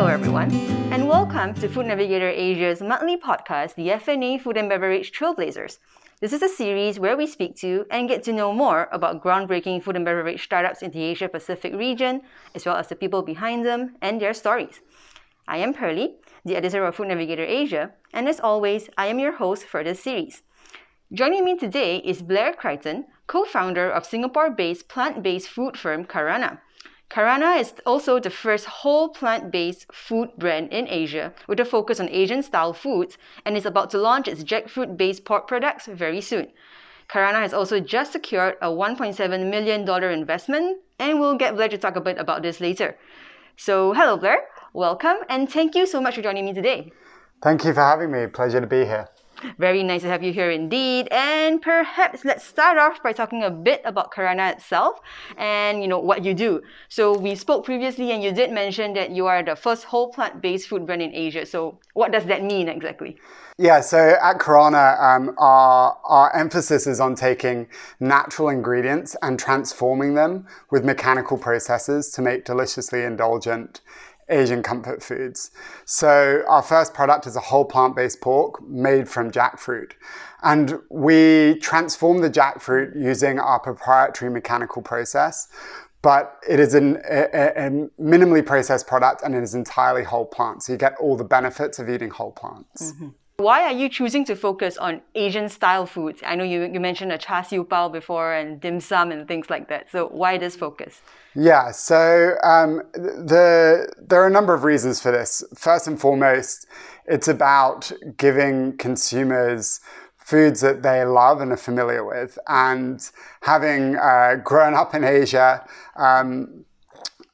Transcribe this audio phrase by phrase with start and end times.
[0.00, 0.50] Hello, everyone,
[0.94, 5.76] and welcome to Food Navigator Asia's monthly podcast, the FNA Food and Beverage Trailblazers.
[6.22, 9.82] This is a series where we speak to and get to know more about groundbreaking
[9.82, 12.22] food and beverage startups in the Asia Pacific region,
[12.54, 14.80] as well as the people behind them and their stories.
[15.46, 19.36] I am Pearly, the editor of Food Navigator Asia, and as always, I am your
[19.36, 20.42] host for this series.
[21.12, 26.06] Joining me today is Blair Crichton, co founder of Singapore based plant based food firm
[26.06, 26.60] Karana.
[27.10, 31.98] Karana is also the first whole plant based food brand in Asia with a focus
[31.98, 36.20] on Asian style foods and is about to launch its jackfruit based pork products very
[36.20, 36.46] soon.
[37.08, 41.96] Karana has also just secured a $1.7 million investment, and we'll get Blair to talk
[41.96, 42.96] a bit about this later.
[43.56, 44.44] So, hello, Blair.
[44.72, 46.92] Welcome, and thank you so much for joining me today.
[47.42, 48.28] Thank you for having me.
[48.28, 49.08] Pleasure to be here.
[49.58, 51.08] Very nice to have you here indeed.
[51.10, 55.00] And perhaps let's start off by talking a bit about Karana itself
[55.36, 56.62] and you know what you do.
[56.88, 60.68] So we spoke previously and you did mention that you are the first whole plant-based
[60.68, 61.46] food brand in Asia.
[61.46, 63.18] So what does that mean exactly?
[63.58, 67.68] Yeah, so at Karana, um, our, our emphasis is on taking
[68.00, 73.82] natural ingredients and transforming them with mechanical processes to make deliciously indulgent
[74.30, 75.50] Asian comfort foods.
[75.84, 79.92] So our first product is a whole plant-based pork made from jackfruit.
[80.42, 85.48] And we transform the jackfruit using our proprietary mechanical process.
[86.02, 87.70] But it is an, a, a,
[88.00, 90.62] minimally processed product and it is entirely whole plant.
[90.62, 92.92] So you get all the benefits of eating whole plants.
[92.92, 93.08] Mm-hmm.
[93.40, 96.20] Why are you choosing to focus on Asian style foods?
[96.26, 99.48] I know you, you mentioned a char siu bao before and dim sum and things
[99.48, 99.90] like that.
[99.90, 101.00] So why this focus?
[101.34, 105.42] Yeah, so um, the, there are a number of reasons for this.
[105.56, 106.66] First and foremost,
[107.06, 109.80] it's about giving consumers
[110.18, 112.38] foods that they love and are familiar with.
[112.46, 113.00] And
[113.40, 116.66] having uh, grown up in Asia, um,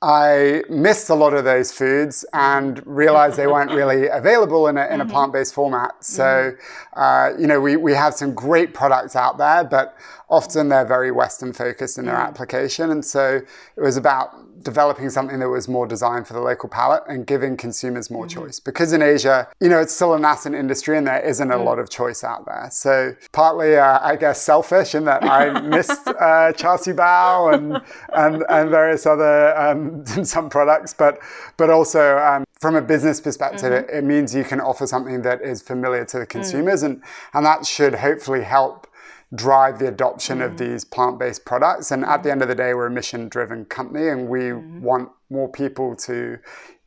[0.02, 4.86] I missed a lot of those foods and realized they weren't really available in a,
[4.86, 5.12] in a mm-hmm.
[5.12, 5.92] plant-based format.
[6.04, 7.00] So, mm-hmm.
[7.00, 9.96] uh, you know, we, we have some great products out there, but
[10.28, 12.26] often they're very Western focused in their mm.
[12.26, 12.90] application.
[12.90, 13.40] And so
[13.76, 17.56] it was about developing something that was more designed for the local palate and giving
[17.56, 18.40] consumers more mm-hmm.
[18.40, 18.58] choice.
[18.58, 21.64] Because in Asia, you know, it's still a nascent industry and there isn't a mm.
[21.64, 22.68] lot of choice out there.
[22.72, 27.80] So partly, uh, I guess, selfish in that I missed uh, char siu bao and,
[28.12, 31.20] and, and various other um, some products, but,
[31.56, 33.88] but also um, from a business perspective, mm-hmm.
[33.88, 36.30] it, it, means you can offer something that is familiar to the mm.
[36.30, 36.86] consumers mm.
[36.86, 37.02] and,
[37.34, 38.88] and that should hopefully help
[39.34, 40.46] drive the adoption mm.
[40.46, 41.90] of these plant-based products.
[41.90, 44.80] And at the end of the day, we're a mission-driven company, and we mm.
[44.80, 46.38] want more people to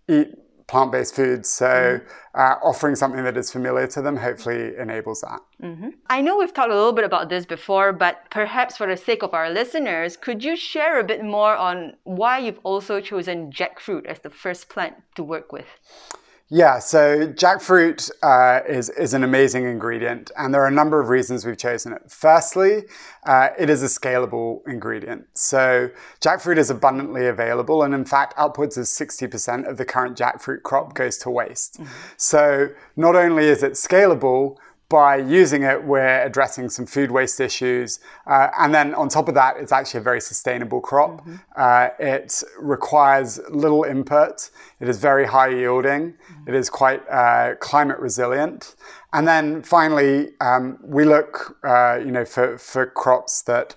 [0.07, 0.35] eat
[0.67, 1.49] plant-based foods.
[1.49, 2.01] So mm.
[2.35, 5.39] uh, offering something that is familiar to them hopefully enables that.
[5.61, 5.89] Mm-hmm.
[6.09, 9.23] I know we've talked a little bit about this before, but perhaps for the sake
[9.23, 14.05] of our listeners, could you share a bit more on why you've also chosen jackfruit
[14.05, 15.65] as the first plant to work with?
[16.51, 21.09] Yeah, so jackfruit uh, is, is an amazing ingredient, and there are a number of
[21.09, 22.01] reasons we've chosen it.
[22.07, 22.85] Firstly,
[23.23, 25.27] uh, it is a scalable ingredient.
[25.35, 30.63] So jackfruit is abundantly available, and in fact, upwards of 60% of the current jackfruit
[30.63, 31.75] crop goes to waste.
[31.79, 31.93] Mm-hmm.
[32.17, 34.57] So not only is it scalable,
[34.89, 37.99] by using it, we're addressing some food waste issues.
[38.25, 41.21] Uh, and then on top of that, it's actually a very sustainable crop.
[41.21, 41.35] Mm-hmm.
[41.55, 44.49] Uh, it requires little input.
[44.79, 46.13] It is very high yielding.
[46.13, 46.49] Mm-hmm.
[46.49, 48.75] It is quite uh, climate resilient.
[49.13, 53.75] And then finally, um, we look, uh, you know, for, for crops that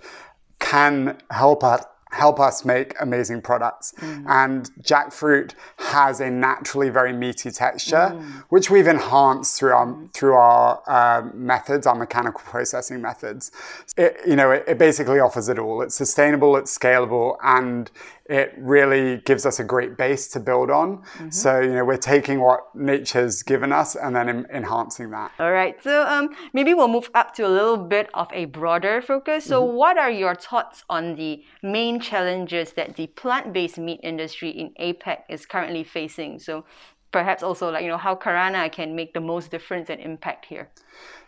[0.59, 3.95] can help us help us make amazing products.
[3.99, 4.25] Mm.
[4.29, 8.45] And jackfruit has a naturally very meaty texture, mm.
[8.51, 10.13] which we've enhanced through our mm.
[10.13, 13.51] through our uh, methods, our mechanical processing methods.
[13.97, 15.83] It, you know, it, it basically offers it all.
[15.83, 17.91] It's sustainable, it's scalable, and
[18.27, 20.99] it really gives us a great base to build on.
[20.99, 21.31] Mm-hmm.
[21.31, 25.33] So, you know, we're taking what nature's given us and then em- enhancing that.
[25.39, 25.83] All right.
[25.83, 29.45] So, um, maybe we'll move up to a little bit of a broader focus.
[29.45, 29.77] So, mm-hmm.
[29.77, 34.71] what are your thoughts on the main challenges that the plant based meat industry in
[34.81, 36.39] APAC is currently facing?
[36.39, 36.65] So,
[37.11, 40.71] perhaps also like, you know, how Karana can make the most difference and impact here.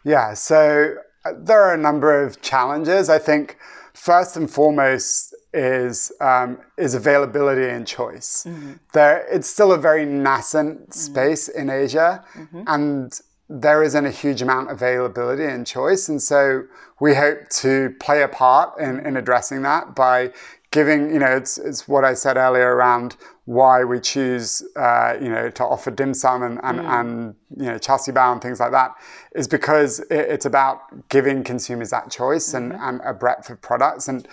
[0.05, 0.35] Yeah.
[0.35, 0.95] So,
[1.25, 3.09] uh, there are a number of challenges.
[3.09, 3.59] I think
[3.95, 8.45] first and foremost, is um, is availability and choice.
[8.47, 8.73] Mm-hmm.
[8.93, 10.91] There, it's still a very nascent mm-hmm.
[10.91, 12.63] space in Asia, mm-hmm.
[12.67, 16.09] and there isn't a huge amount of availability and choice.
[16.09, 16.65] And so
[17.01, 20.33] we hope to play a part in, in addressing that by
[20.71, 23.17] giving, you know, it's, it's what I said earlier around
[23.47, 27.01] why we choose, uh, you know, to offer dim sum and, and, mm.
[27.01, 28.93] and you know, char siu bao and things like that
[29.35, 30.81] is because it, it's about
[31.11, 32.73] giving consumers that choice mm-hmm.
[32.73, 34.09] and, and a breadth of products.
[34.09, 34.27] And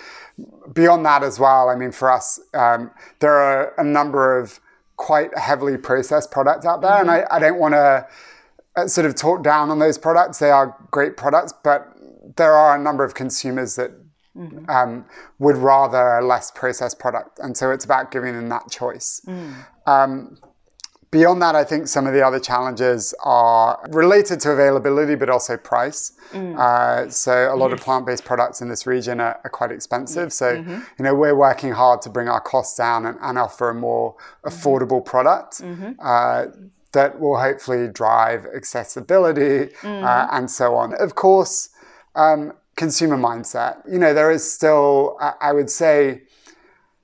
[0.73, 4.61] beyond that as well, I mean, for us, um, there are a number of
[4.95, 8.07] quite heavily processed products out there, and I, I don't want to
[8.77, 10.39] uh, sort of talk down on those products.
[10.39, 11.91] They are great products, but
[12.37, 13.91] there are a number of consumers that
[14.35, 14.69] mm-hmm.
[14.69, 15.05] um,
[15.39, 19.21] would rather a less processed product, and so it's about giving them that choice.
[19.27, 19.65] Mm.
[19.85, 20.37] Um,
[21.11, 25.57] Beyond that, I think some of the other challenges are related to availability, but also
[25.57, 26.13] price.
[26.31, 26.57] Mm.
[26.57, 30.31] Uh, so a lot of plant-based products in this region are, are quite expensive.
[30.31, 30.79] So mm-hmm.
[30.97, 34.13] you know we're working hard to bring our costs down and, and offer a more
[34.13, 34.47] mm-hmm.
[34.47, 35.59] affordable product.
[35.59, 35.91] Mm-hmm.
[36.01, 36.45] Uh,
[36.93, 40.35] that will hopefully drive accessibility uh, mm-hmm.
[40.35, 40.93] and so on.
[40.93, 41.69] Of course,
[42.15, 43.81] um, consumer mindset.
[43.91, 46.21] You know, there is still, I would say,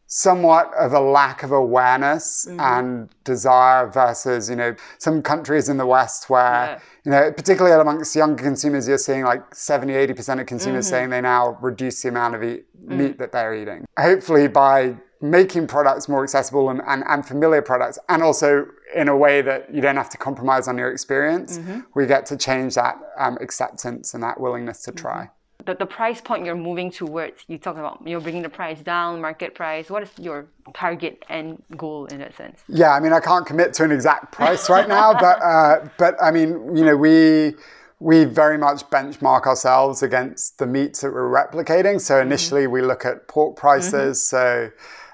[0.07, 2.59] somewhat of a lack of awareness mm-hmm.
[2.59, 6.79] and desire versus you know some countries in the west where yeah.
[7.03, 10.91] you know particularly amongst younger consumers you're seeing like 70 80% of consumers mm-hmm.
[10.91, 12.97] saying they now reduce the amount of eat, mm-hmm.
[12.97, 17.97] meat that they're eating hopefully by making products more accessible and, and, and, familiar products
[18.07, 21.81] and also in a way that you don't have to compromise on your experience mm-hmm.
[21.95, 25.33] we get to change that um, acceptance and that willingness to try mm-hmm
[25.67, 29.21] the, the price point you're moving towards, you talk about you're bringing the price down,
[29.21, 29.89] market price.
[29.89, 32.61] What is your target and goal in that sense?
[32.69, 36.15] Yeah, I mean, I can't commit to an exact price right now, but uh, but
[36.23, 37.53] I mean, you know, we
[37.99, 41.99] we very much benchmark ourselves against the meats that we're replicating.
[41.99, 42.27] So mm-hmm.
[42.27, 42.71] initially, mm-hmm.
[42.71, 44.17] we look at pork prices.
[44.19, 44.69] Mm-hmm.
[44.69, 44.71] So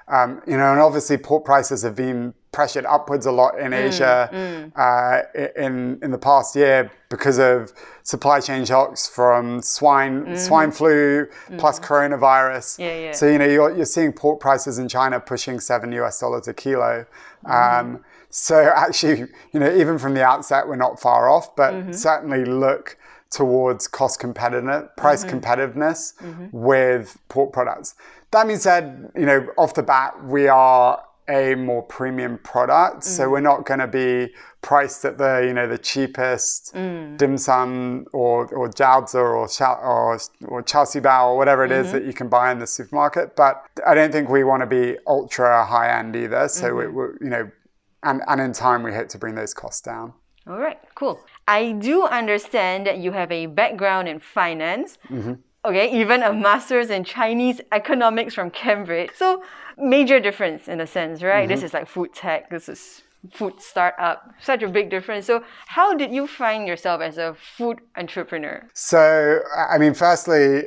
[0.08, 3.84] um, you know, and obviously pork prices have been pressured upwards a lot in mm,
[3.86, 4.72] Asia mm.
[4.76, 5.22] Uh,
[5.60, 7.72] in in the past year because of
[8.04, 10.38] supply chain shocks from swine mm.
[10.38, 11.58] swine flu mm.
[11.58, 12.78] plus coronavirus.
[12.78, 13.12] Yeah, yeah.
[13.12, 16.54] So you know you're, you're seeing pork prices in China pushing seven US dollars a
[16.54, 17.04] kilo.
[17.44, 17.96] Mm-hmm.
[17.96, 21.92] Um, so actually, you know, even from the outset, we're not far off, but mm-hmm.
[21.92, 22.96] certainly look
[23.30, 25.38] towards cost competitiveness, price mm-hmm.
[25.38, 26.46] competitiveness mm-hmm.
[26.52, 27.96] with pork products.
[28.30, 32.98] That being said, you know, off the bat, we are a more premium product.
[32.98, 33.04] Mm.
[33.04, 34.32] So we're not going to be
[34.62, 37.16] priced at the you know the cheapest mm.
[37.18, 40.18] dim sum or or jiaozi or or
[40.48, 41.84] or char siew bao or whatever it mm-hmm.
[41.84, 43.36] is that you can buy in the supermarket.
[43.36, 46.48] But I don't think we want to be ultra high end either.
[46.48, 46.96] So mm-hmm.
[46.96, 47.50] we, we, you know,
[48.02, 50.12] and and in time we hope to bring those costs down.
[50.46, 51.20] All right, cool.
[51.48, 54.98] I do understand that you have a background in finance.
[55.08, 59.10] Mm-hmm okay, even a master's in Chinese economics from Cambridge.
[59.16, 59.42] So
[59.78, 61.48] major difference in a sense, right?
[61.48, 61.54] Mm-hmm.
[61.54, 63.02] This is like food tech, this is
[63.32, 65.26] food startup, such a big difference.
[65.26, 68.68] So how did you find yourself as a food entrepreneur?
[68.74, 70.64] So, I mean, firstly,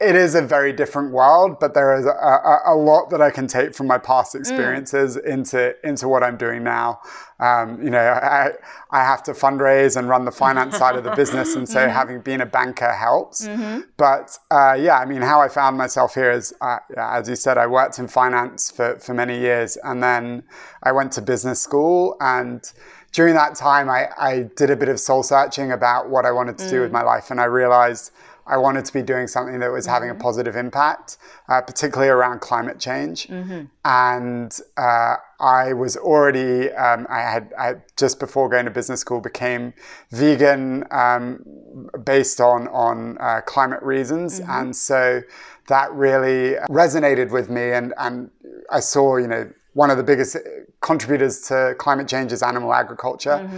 [0.00, 3.30] it is a very different world, but there is a, a, a, lot that I
[3.30, 4.40] can take from my past mm.
[4.40, 5.26] experiences mm.
[5.26, 7.00] into into what I'm doing now.
[7.38, 8.52] Um, you know, I,
[8.90, 11.92] I have to fundraise and run the finance side of the business, and so mm-hmm.
[11.92, 13.46] having been a banker helps.
[13.46, 13.80] Mm-hmm.
[13.98, 17.58] But uh, yeah, I mean, how I found myself here is, uh, as you said,
[17.58, 20.44] I worked in finance for for many years, and then
[20.82, 22.72] I went to business school and
[23.12, 26.58] during that time, I, I did a bit of soul searching about what I wanted
[26.58, 26.70] to mm.
[26.70, 26.94] do with mm.
[26.94, 28.12] my life, and I realized
[28.50, 29.94] I wanted to be doing something that was mm-hmm.
[29.94, 30.22] having a mm-hmm.
[30.22, 31.18] positive impact,
[31.48, 33.28] uh, particularly around climate change.
[33.28, 33.66] Mm-hmm.
[33.84, 39.20] And uh, I was already, um, I had I, just before going to business school,
[39.20, 39.72] became
[40.10, 44.50] vegan um, based on on uh, climate reasons, mm-hmm.
[44.50, 45.22] and so
[45.68, 47.72] that really resonated with me.
[47.72, 48.30] And and
[48.70, 50.36] I saw, you know, one of the biggest
[50.80, 53.48] contributors to climate change is animal agriculture.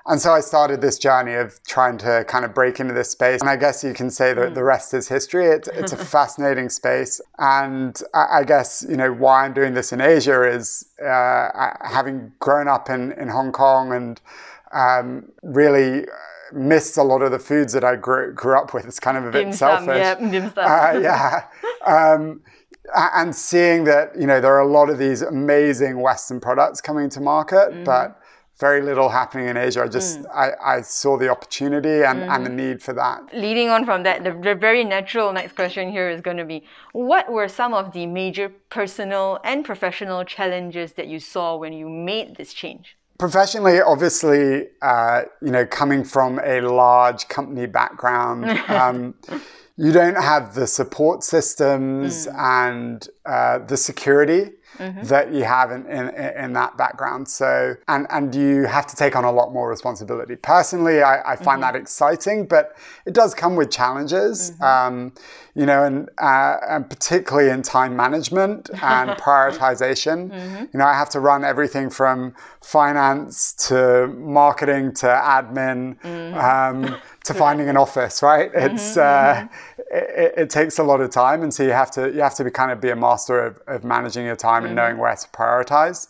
[0.00, 0.12] Mm-hmm.
[0.12, 3.40] And so I started this journey of trying to kind of break into this space.
[3.40, 4.54] And I guess you can say that mm.
[4.54, 5.46] the rest is history.
[5.46, 7.20] It's, it's a fascinating space.
[7.38, 12.32] And I, I, guess, you know, why I'm doing this in Asia is uh, having
[12.38, 14.20] grown up in, in Hong Kong and
[14.72, 16.06] um, really
[16.52, 18.86] missed a lot of the foods that I grew, grew up with.
[18.86, 19.98] It's kind of a bit dim selfish.
[19.98, 20.16] yeah,
[20.56, 21.44] uh, yeah.
[21.86, 22.42] Um,
[22.94, 27.08] and seeing that, you know, there are a lot of these amazing Western products coming
[27.10, 27.84] to market, mm.
[27.84, 28.19] but
[28.60, 29.82] very little happening in Asia.
[29.82, 30.26] I just mm.
[30.34, 32.30] I, I saw the opportunity and, mm-hmm.
[32.30, 32.68] and the mm-hmm.
[32.68, 33.34] need for that.
[33.34, 36.62] Leading on from that, the, the very natural next question here is going to be
[36.92, 41.88] what were some of the major personal and professional challenges that you saw when you
[41.88, 42.96] made this change?
[43.18, 49.14] Professionally, obviously, uh, you know, coming from a large company background, um,
[49.76, 52.34] you don't have the support systems mm.
[52.38, 55.02] and uh, the security mm-hmm.
[55.04, 57.28] that you have in, in, in, that background.
[57.28, 60.36] So, and, and you have to take on a lot more responsibility.
[60.36, 61.72] Personally, I, I find mm-hmm.
[61.72, 64.62] that exciting, but it does come with challenges, mm-hmm.
[64.62, 65.12] um,
[65.54, 70.30] you know, and, uh, and particularly in time management and prioritization.
[70.30, 70.64] Mm-hmm.
[70.72, 76.38] You know, I have to run everything from finance to marketing to admin mm-hmm.
[76.38, 78.50] um, to finding an office, right?
[78.54, 79.48] It's, mm-hmm, uh,
[79.90, 82.44] it, it, takes a lot of time, and so you have to you have to
[82.44, 84.66] be kind of be a master of, of managing your time mm-hmm.
[84.66, 86.08] and knowing where to prioritize.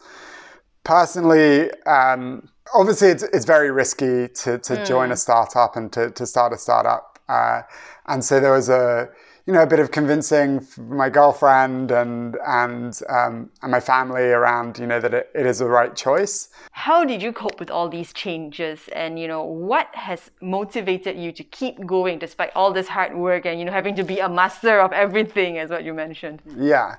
[0.84, 4.86] personally, um, obviously, it's, it's very risky to, to mm.
[4.86, 7.18] join a startup and to, to start a startup.
[7.28, 7.62] Uh,
[8.06, 9.08] and so there was a,
[9.50, 14.78] you know, a bit of convincing my girlfriend and and um, and my family around,
[14.78, 16.50] you know, that it, it is the right choice.
[16.70, 21.32] How did you cope with all these changes, and you know, what has motivated you
[21.32, 24.28] to keep going despite all this hard work and you know having to be a
[24.28, 26.40] master of everything, as what you mentioned?
[26.56, 26.94] Yeah.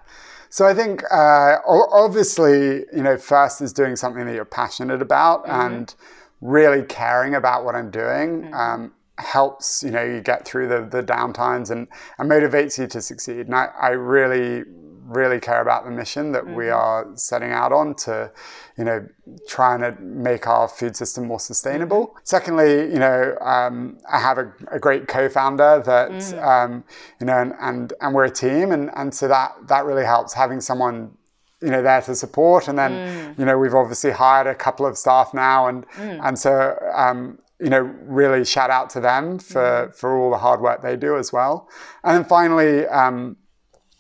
[0.49, 5.45] So I think uh, obviously, you know, first is doing something that you're passionate about
[5.45, 5.73] mm-hmm.
[5.73, 5.95] and
[6.41, 8.41] really caring about what I'm doing.
[8.41, 8.53] Mm-hmm.
[8.53, 11.87] Um, helps you know you get through the, the downtimes and,
[12.17, 14.63] and motivates you to succeed and I, I really
[15.05, 16.55] really care about the mission that mm-hmm.
[16.55, 18.31] we are setting out on to
[18.77, 19.05] you know
[19.47, 22.19] trying to make our food system more sustainable mm-hmm.
[22.23, 26.43] secondly you know um, i have a, a, great co-founder that mm.
[26.43, 26.83] um,
[27.19, 30.33] you know and, and and we're a team and and so that that really helps
[30.33, 31.11] having someone
[31.61, 33.39] you know there to support and then mm.
[33.39, 36.19] you know we've obviously hired a couple of staff now and mm.
[36.23, 39.91] and so um, you know, really shout out to them for, mm-hmm.
[39.91, 41.69] for all the hard work they do as well.
[42.03, 43.37] And then finally, um,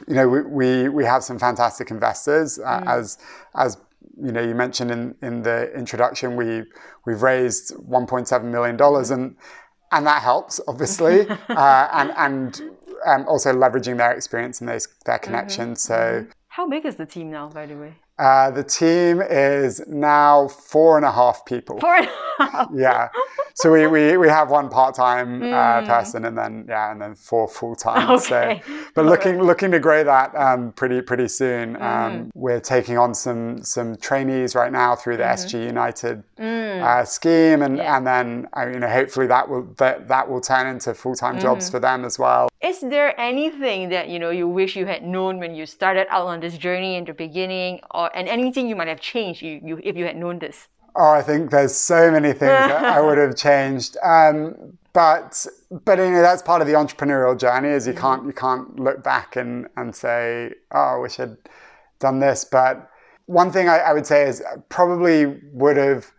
[0.07, 2.57] you know, we, we, we, have some fantastic investors.
[2.57, 2.87] Uh, mm.
[2.87, 3.19] As
[3.55, 3.77] as
[4.19, 6.63] you know, you mentioned in, in the introduction, we
[7.05, 9.15] we've raised 1.7 million dollars, mm.
[9.15, 9.35] and
[9.91, 12.61] and that helps obviously, uh, and and
[13.05, 15.23] um, also leveraging their experience and those, their mm-hmm.
[15.23, 15.87] connections.
[15.87, 16.25] Mm-hmm.
[16.25, 17.93] So, how big is the team now, by the way?
[18.21, 21.79] Uh, the team is now four and a half people.
[21.79, 22.07] Four and
[22.39, 22.67] a half.
[22.71, 23.09] yeah.
[23.55, 25.53] So we, we, we have one part time mm.
[25.53, 25.87] uh, hmm.
[25.87, 28.09] person and then yeah and then four full time.
[28.11, 28.61] Okay.
[28.65, 29.45] So, but looking right.
[29.45, 31.75] looking to grow that um, pretty pretty soon.
[31.75, 31.81] Mm.
[31.81, 35.57] Um, we're taking on some some trainees right now through the mm-hmm.
[35.57, 36.81] SG United mm.
[36.81, 37.97] uh, scheme and yeah.
[37.97, 41.39] and then uh, you know hopefully that will that, that will turn into full time
[41.39, 41.71] jobs mm.
[41.71, 42.49] for them as well.
[42.61, 46.27] Is there anything that you know you wish you had known when you started out
[46.27, 49.79] on this journey in the beginning, or and anything you might have changed you, you
[49.83, 50.67] if you had known this?
[50.95, 53.97] Oh, I think there's so many things that I would have changed.
[54.03, 55.45] Um, but
[55.85, 58.01] but you know that's part of the entrepreneurial journey is you mm-hmm.
[58.01, 61.37] can't you can't look back and and say oh I wish I'd
[61.99, 62.43] done this.
[62.43, 62.89] But
[63.27, 66.11] one thing I, I would say is probably would have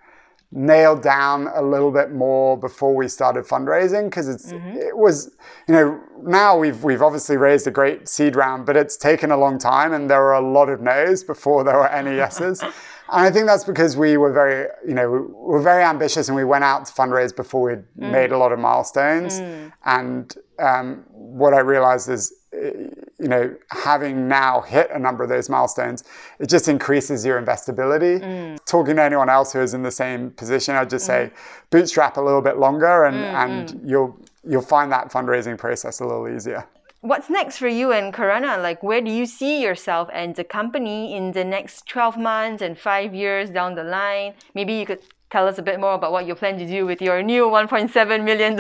[0.53, 4.77] nailed down a little bit more before we started fundraising because it's mm-hmm.
[4.77, 5.35] it was
[5.67, 9.37] you know now we've we've obviously raised a great seed round but it's taken a
[9.37, 12.73] long time and there were a lot of no's before there were any yeses and
[13.09, 16.45] I think that's because we were very you know we were very ambitious and we
[16.45, 18.13] went out to fundraise before we'd mm.
[18.13, 19.73] made a lot of milestones mm.
[19.87, 25.49] and um, what I realized is you know, having now hit a number of those
[25.49, 26.05] milestones,
[26.39, 28.21] it just increases your investability.
[28.21, 28.59] Mm.
[28.67, 31.09] Talking to anyone else who is in the same position, I'd just mm.
[31.09, 31.31] say
[31.71, 33.89] bootstrap a little bit longer and, mm, and mm.
[33.89, 36.67] you'll you'll find that fundraising process a little easier.
[37.01, 38.63] What's next for you and Karana?
[38.63, 42.79] Like, where do you see yourself and the company in the next 12 months and
[42.79, 44.35] five years down the line?
[44.55, 47.03] Maybe you could tell us a bit more about what you plan to do with
[47.03, 48.57] your new $1.7 million.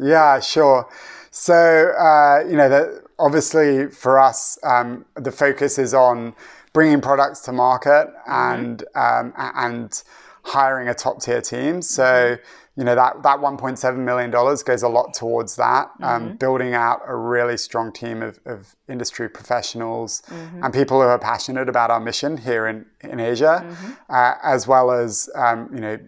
[0.00, 0.88] Yeah, sure.
[1.30, 6.34] So, uh, you know, the, obviously for us, um, the focus is on
[6.72, 9.28] bringing products to market and mm-hmm.
[9.38, 10.02] um, and
[10.42, 11.82] hiring a top tier team.
[11.82, 12.80] So mm-hmm.
[12.80, 15.90] you know that that 1.7 million dollars goes a lot towards that.
[16.00, 16.34] Um, mm-hmm.
[16.36, 20.62] building out a really strong team of, of industry professionals mm-hmm.
[20.62, 23.92] and people who are passionate about our mission here in in Asia, mm-hmm.
[24.08, 25.98] uh, as well as um, you know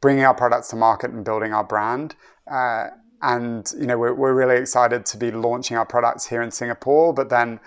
[0.00, 2.14] bringing our products to market and building our brand.
[2.50, 2.88] Uh,
[3.22, 7.14] and you know we're, we're really excited to be launching our products here in Singapore,
[7.14, 7.60] but then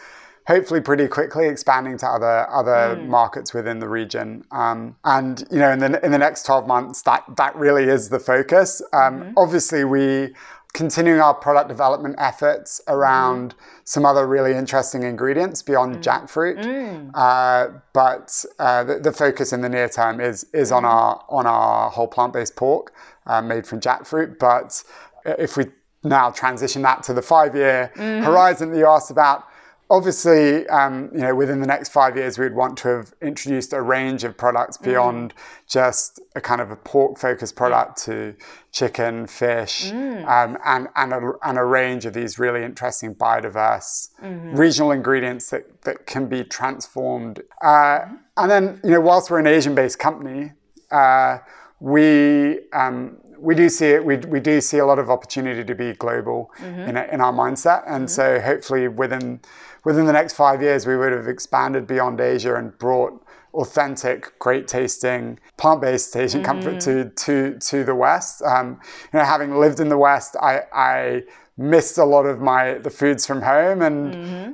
[0.48, 3.08] hopefully pretty quickly expanding to other other mm.
[3.08, 4.46] markets within the region.
[4.52, 8.10] Um, and you know, in the in the next twelve months, that that really is
[8.10, 8.82] the focus.
[8.94, 9.32] Um, mm-hmm.
[9.38, 10.34] Obviously, we
[10.76, 13.58] continuing our product development efforts around mm.
[13.86, 16.04] some other really interesting ingredients beyond mm.
[16.04, 16.62] jackfruit.
[16.62, 17.12] Mm.
[17.14, 20.90] Uh, but uh, the, the, focus in the near term is is on mm.
[20.90, 22.94] our on our whole plant based pork
[23.26, 24.84] uh, made from jackfruit, but
[25.26, 25.66] if we
[26.04, 28.24] now transition that to the five-year mm-hmm.
[28.24, 29.46] horizon that you asked about,
[29.90, 33.82] obviously, um, you know, within the next five years, we'd want to have introduced a
[33.82, 34.84] range of products mm.
[34.84, 35.38] beyond mm.
[35.68, 38.36] just a kind of a pork-focused product to
[38.72, 40.26] chicken, fish, mm.
[40.28, 44.56] um, and and a, and a range of these really interesting biodiverse mm-hmm.
[44.56, 47.42] regional ingredients that that can be transformed.
[47.62, 48.16] Uh, mm-hmm.
[48.38, 50.52] and then, you know, whilst we're an Asian-based company,
[50.92, 51.38] uh,
[51.80, 54.04] we um, we do see it.
[54.04, 56.82] We, we do see a lot of opportunity to be global mm-hmm.
[56.82, 58.08] in, in our mindset, and mm-hmm.
[58.08, 59.40] so hopefully within
[59.84, 63.22] within the next five years, we would have expanded beyond Asia and brought
[63.54, 66.46] authentic, great tasting, plant based Asian mm-hmm.
[66.46, 68.42] comfort to to to the West.
[68.42, 68.80] Um,
[69.14, 71.24] you know, having lived in the West, I I
[71.58, 74.14] missed a lot of my the foods from home and.
[74.14, 74.52] Mm-hmm.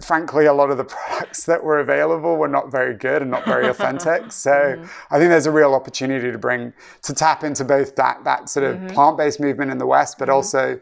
[0.00, 3.44] Frankly, a lot of the products that were available were not very good and not
[3.44, 4.32] very authentic.
[4.38, 5.14] So mm-hmm.
[5.14, 8.64] I think there's a real opportunity to bring to tap into both that that sort
[8.66, 8.88] of mm-hmm.
[8.88, 10.34] plant-based movement in the West, but mm-hmm.
[10.34, 10.80] also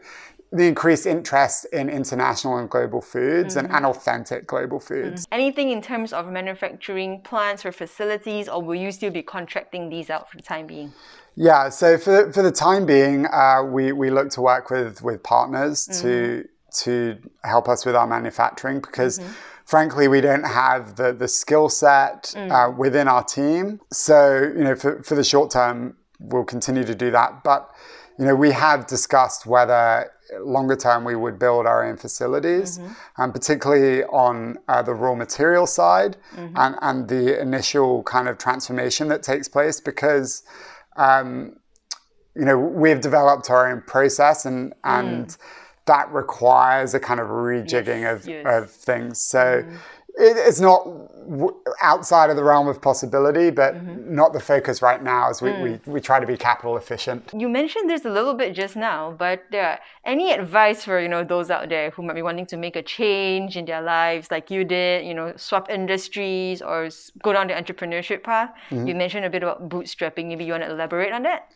[0.51, 3.65] the increased interest in international and global foods mm-hmm.
[3.65, 5.25] and, and, authentic global foods.
[5.25, 5.33] Mm-hmm.
[5.33, 10.09] Anything in terms of manufacturing plants or facilities, or will you still be contracting these
[10.09, 10.93] out for the time being?
[11.35, 15.21] Yeah, so for, for the time being, uh, we, we look to work with, with
[15.21, 16.01] partners mm-hmm.
[16.01, 19.31] to, to help us with our manufacturing because mm-hmm.
[19.65, 22.51] frankly, we don't have the, the skill set mm.
[22.51, 23.79] uh, within our team.
[23.91, 27.43] So, you know, for, for the short term, we'll continue to do that.
[27.43, 27.69] But,
[28.19, 33.21] you know, we have discussed whether longer term we would build our own facilities, mm-hmm.
[33.21, 36.55] and particularly on uh, the raw material side mm-hmm.
[36.57, 40.43] and, and the initial kind of transformation that takes place because.
[40.95, 41.57] Um,
[42.35, 45.37] you know, we've developed our own process and, and mm.
[45.87, 48.45] That requires a kind of rejigging yes, of, yes.
[48.45, 49.19] of things.
[49.19, 49.77] So mm
[50.17, 50.83] it, it's not
[51.29, 54.15] w- outside of the realm of possibility, but mm-hmm.
[54.15, 55.81] not the focus right now as we, mm.
[55.85, 57.31] we, we try to be capital efficient.
[57.35, 61.23] You mentioned this a little bit just now, but uh, any advice for, you know,
[61.23, 64.49] those out there who might be wanting to make a change in their lives like
[64.49, 66.89] you did, you know, swap industries or
[67.21, 68.51] go down the entrepreneurship path?
[68.69, 68.87] Mm-hmm.
[68.87, 70.27] You mentioned a bit about bootstrapping.
[70.27, 71.51] Maybe you want to elaborate on that?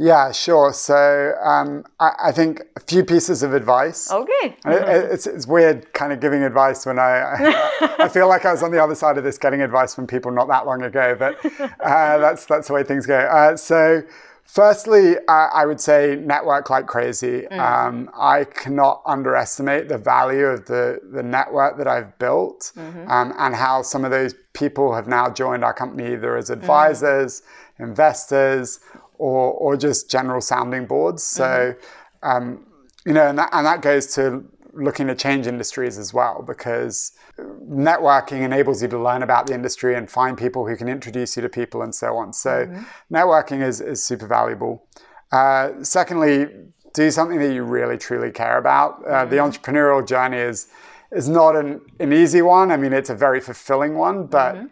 [0.00, 0.72] Yeah, sure.
[0.72, 4.10] So um, I, I, think a few pieces of advice.
[4.10, 4.56] Okay.
[4.64, 8.52] It, it's, it's weird kind of giving advice when I, I, I feel like I
[8.52, 11.14] was on the other side of this getting advice from people not that long ago,
[11.18, 13.18] but uh, that's, that's the way things go.
[13.18, 14.02] Uh, so
[14.50, 17.42] Firstly, uh, I would say network like crazy.
[17.42, 17.58] Mm.
[17.60, 23.08] Um, I cannot underestimate the value of the, the network that I've built mm-hmm.
[23.08, 27.42] um, and how some of those people have now joined our company either as advisors,
[27.78, 27.84] mm.
[27.84, 28.80] investors,
[29.20, 31.22] or, or just general sounding boards.
[31.22, 32.28] So, mm-hmm.
[32.28, 32.66] um,
[33.04, 37.12] you know, and that, and that goes to looking to change industries as well because
[37.38, 41.42] networking enables you to learn about the industry and find people who can introduce you
[41.42, 42.32] to people and so on.
[42.32, 43.14] So, mm-hmm.
[43.14, 44.86] networking is, is super valuable.
[45.30, 46.46] Uh, secondly,
[46.94, 49.02] do something that you really truly care about.
[49.06, 49.30] Uh, mm-hmm.
[49.30, 50.68] The entrepreneurial journey is
[51.12, 52.70] is not an, an easy one.
[52.70, 54.66] I mean, it's a very fulfilling one, but mm-hmm.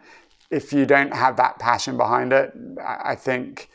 [0.49, 3.69] if you don't have that passion behind it, I, I think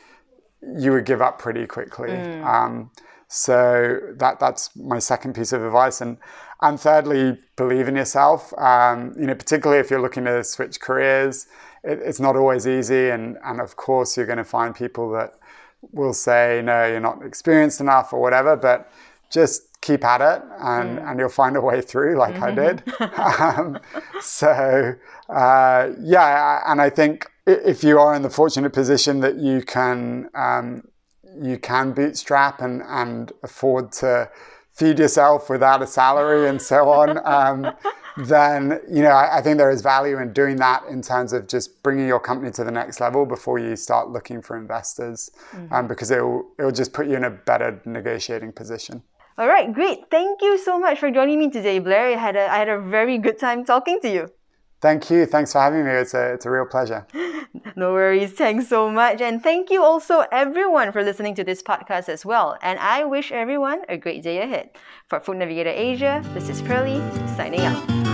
[0.77, 2.09] you would give up pretty quickly.
[2.09, 2.45] Mm.
[2.45, 2.91] Um,
[3.27, 6.01] so that that's my second piece of advice.
[6.01, 6.17] And
[6.61, 8.53] and thirdly, believe in yourself.
[8.57, 11.47] Um, you know, particularly if you're looking to switch careers,
[11.83, 13.09] it, it's not always easy.
[13.09, 15.33] And and of course, you're going to find people that
[15.91, 18.55] will say, no, you're not experienced enough or whatever.
[18.55, 18.89] But
[19.29, 21.09] just keep at it, and mm.
[21.09, 22.43] and you'll find a way through, like mm-hmm.
[22.43, 22.83] I did.
[23.59, 23.79] um,
[24.21, 24.95] so
[25.29, 30.29] uh, yeah, and I think if you are in the fortunate position that you can
[30.33, 30.83] um,
[31.41, 34.29] you can bootstrap and, and afford to
[34.71, 37.73] feed yourself without a salary and so on, um,
[38.17, 41.47] then you know I, I, think there is value in doing that in terms of
[41.47, 45.73] just bringing your company to the next level before you start looking for investors, mm-hmm.
[45.73, 49.03] um, because it will it will just put you in a better negotiating position.
[49.37, 50.09] All right, great.
[50.09, 52.07] Thank you so much for joining me today, Blair.
[52.07, 54.29] I had a, I had a very good time talking to you.
[54.85, 55.25] Thank you.
[55.25, 55.89] Thanks for having me.
[55.89, 57.07] It's a, it's a real pleasure.
[57.75, 58.33] no worries.
[58.33, 59.19] Thanks so much.
[59.19, 62.55] And thank you also, everyone, for listening to this podcast as well.
[62.61, 64.69] And I wish everyone a great day ahead.
[65.07, 67.01] For Food Navigator Asia, this is Pearly,
[67.35, 68.04] signing out.